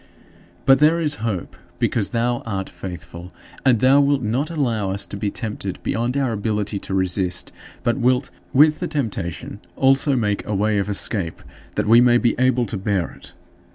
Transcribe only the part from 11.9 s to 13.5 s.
may be able to bear it.